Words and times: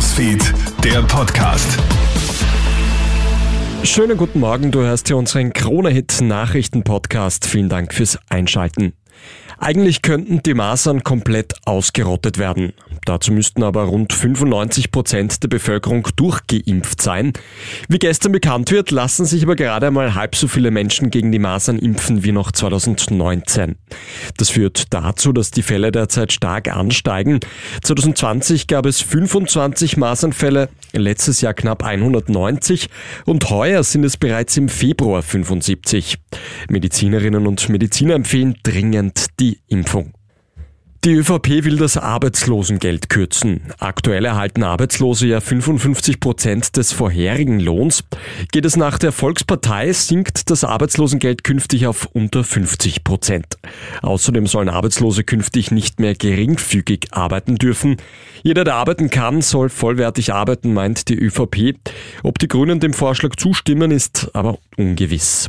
Newsfeed, 0.00 0.54
der 0.82 1.02
Podcast. 1.02 1.78
Schönen 3.82 4.16
guten 4.16 4.40
Morgen, 4.40 4.70
du 4.70 4.80
hörst 4.80 5.08
hier 5.08 5.18
unseren 5.18 5.52
Krone-Hit 5.52 6.22
Nachrichten-Podcast. 6.22 7.44
Vielen 7.44 7.68
Dank 7.68 7.92
fürs 7.92 8.18
Einschalten. 8.30 8.94
Eigentlich 9.62 10.00
könnten 10.00 10.42
die 10.42 10.54
Masern 10.54 11.04
komplett 11.04 11.54
ausgerottet 11.66 12.38
werden. 12.38 12.72
Dazu 13.04 13.30
müssten 13.30 13.62
aber 13.62 13.82
rund 13.84 14.14
95 14.14 14.90
Prozent 14.90 15.42
der 15.42 15.48
Bevölkerung 15.48 16.08
durchgeimpft 16.16 17.02
sein. 17.02 17.34
Wie 17.86 17.98
gestern 17.98 18.32
bekannt 18.32 18.70
wird, 18.70 18.90
lassen 18.90 19.26
sich 19.26 19.42
aber 19.42 19.56
gerade 19.56 19.88
einmal 19.88 20.14
halb 20.14 20.34
so 20.34 20.48
viele 20.48 20.70
Menschen 20.70 21.10
gegen 21.10 21.30
die 21.30 21.38
Masern 21.38 21.78
impfen 21.78 22.24
wie 22.24 22.32
noch 22.32 22.52
2019. 22.52 23.76
Das 24.38 24.48
führt 24.48 24.94
dazu, 24.94 25.30
dass 25.32 25.50
die 25.50 25.62
Fälle 25.62 25.92
derzeit 25.92 26.32
stark 26.32 26.74
ansteigen. 26.74 27.40
2020 27.82 28.66
gab 28.66 28.86
es 28.86 29.02
25 29.02 29.98
Masernfälle, 29.98 30.70
letztes 30.92 31.42
Jahr 31.42 31.52
knapp 31.52 31.84
190 31.84 32.88
und 33.26 33.50
heuer 33.50 33.82
sind 33.82 34.04
es 34.04 34.16
bereits 34.16 34.56
im 34.56 34.70
Februar 34.70 35.22
75. 35.22 36.16
Medizinerinnen 36.70 37.46
und 37.46 37.68
Mediziner 37.68 38.14
empfehlen 38.14 38.56
dringend 38.62 39.26
die 39.38 39.49
Impfung. 39.66 40.12
Die 41.02 41.14
ÖVP 41.14 41.64
will 41.64 41.78
das 41.78 41.96
Arbeitslosengeld 41.96 43.08
kürzen. 43.08 43.62
Aktuell 43.78 44.26
erhalten 44.26 44.62
Arbeitslose 44.62 45.26
ja 45.26 45.40
55 45.40 46.20
Prozent 46.20 46.76
des 46.76 46.92
vorherigen 46.92 47.58
Lohns. 47.58 48.04
Geht 48.52 48.66
es 48.66 48.76
nach 48.76 48.98
der 48.98 49.10
Volkspartei, 49.10 49.94
sinkt 49.94 50.50
das 50.50 50.62
Arbeitslosengeld 50.62 51.42
künftig 51.42 51.86
auf 51.86 52.06
unter 52.12 52.44
50 52.44 53.02
Prozent. 53.02 53.46
Außerdem 54.02 54.46
sollen 54.46 54.68
Arbeitslose 54.68 55.24
künftig 55.24 55.70
nicht 55.70 56.00
mehr 56.00 56.14
geringfügig 56.14 57.06
arbeiten 57.12 57.56
dürfen. 57.56 57.96
Jeder, 58.42 58.64
der 58.64 58.74
arbeiten 58.74 59.08
kann, 59.08 59.40
soll 59.40 59.70
vollwertig 59.70 60.34
arbeiten, 60.34 60.74
meint 60.74 61.08
die 61.08 61.18
ÖVP. 61.18 61.78
Ob 62.22 62.38
die 62.38 62.48
Grünen 62.48 62.78
dem 62.78 62.92
Vorschlag 62.92 63.36
zustimmen, 63.36 63.90
ist 63.90 64.28
aber 64.34 64.58
ungewiss. 64.76 65.48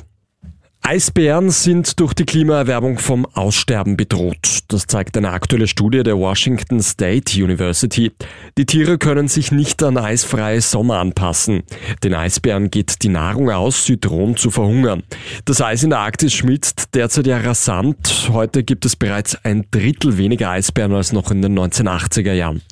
Eisbären 0.84 1.52
sind 1.52 2.00
durch 2.00 2.14
die 2.16 2.26
Klimaerwärmung 2.26 2.98
vom 2.98 3.28
Aussterben 3.28 3.98
bedroht. 3.98 4.62
Das 4.68 4.88
zeigt 4.88 5.16
eine 5.16 5.30
aktuelle 5.30 5.68
Studie 5.68 6.02
der 6.02 6.18
Washington 6.18 6.82
State 6.82 7.42
University. 7.42 8.12
Die 8.58 8.66
Tiere 8.66 8.98
können 8.98 9.28
sich 9.28 9.52
nicht 9.52 9.84
an 9.84 9.98
eisfreie 9.98 10.60
Sommer 10.60 10.98
anpassen. 10.98 11.62
Den 12.04 12.16
Eisbären 12.16 12.72
geht 12.72 13.04
die 13.04 13.10
Nahrung 13.10 13.52
aus, 13.52 13.86
sie 13.86 14.02
drohen 14.02 14.36
zu 14.38 14.50
verhungern. 14.50 15.04
Das 15.46 15.62
Eis 15.62 15.84
in 15.84 15.92
der 15.92 16.00
Arktis 16.00 16.34
schmilzt 16.34 16.96
derzeit 16.96 17.28
ja 17.28 17.38
rasant. 17.38 18.30
Heute 18.32 18.64
gibt 18.64 18.84
es 18.84 18.96
bereits 18.96 19.36
ein 19.46 19.68
Drittel 19.70 20.18
weniger 20.18 20.50
Eisbären 20.50 20.94
als 20.94 21.14
noch 21.14 21.30
in 21.30 21.44
den 21.44 21.58
1980er 21.58 22.34
Jahren. 22.34 22.64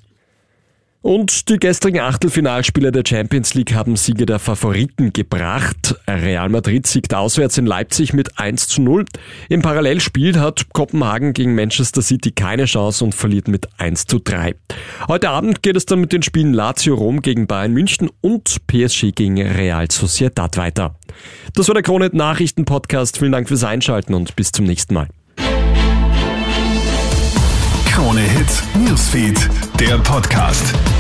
Und 1.02 1.48
die 1.48 1.58
gestrigen 1.58 2.02
Achtelfinalspiele 2.02 2.92
der 2.92 3.04
Champions 3.08 3.54
League 3.54 3.74
haben 3.74 3.96
Siege 3.96 4.26
der 4.26 4.38
Favoriten 4.38 5.14
gebracht. 5.14 5.96
Real 6.06 6.50
Madrid 6.50 6.88
siegt 6.88 7.14
auswärts 7.14 7.58
in 7.58 7.66
Leipzig 7.66 8.12
mit 8.12 8.38
1 8.38 8.68
zu 8.68 8.82
0. 8.82 9.06
Im 9.48 9.62
Parallelspiel 9.62 10.38
hat 10.38 10.68
Kopenhagen 10.74 11.32
gegen 11.32 11.56
Manchester 11.56 12.02
City 12.02 12.32
keine 12.32 12.66
Chance 12.66 13.06
und 13.06 13.16
verliert 13.16 13.48
mit 13.48 13.70
1 13.78 14.08
zu 14.08 14.20
3. 14.20 14.56
Heute 15.08 15.30
Abend 15.30 15.64
geht 15.64 15.78
es 15.78 15.86
dann 15.86 16.02
mit 16.02 16.12
den 16.12 16.22
Spielen 16.22 16.54
Lazio 16.54 16.96
Rom 16.96 17.22
gegen 17.22 17.48
Bayern 17.48 17.72
München 17.72 18.10
und 18.20 18.68
PSG 18.68 19.12
gegen 19.16 19.42
Real 19.42 19.90
Sociedad 19.90 20.58
weiter. 20.58 20.96
Das 21.54 21.70
war 21.70 21.76
der 21.76 21.84
Krone 21.84 22.10
Nachrichten 22.12 22.66
Podcast. 22.66 23.20
Vielen 23.20 23.32
Dank 23.32 23.48
fürs 23.48 23.64
Einschalten 23.64 24.14
und 24.14 24.36
bis 24.36 24.52
zum 24.52 24.66
nächsten 24.66 24.96
Mal. 24.96 25.08
Krone 27.90 28.22
Hits, 28.22 28.64
Newsfeed, 28.76 29.50
der 29.80 29.98
Podcast. 30.00 30.99